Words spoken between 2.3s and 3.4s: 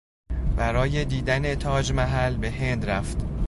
به هند رفت.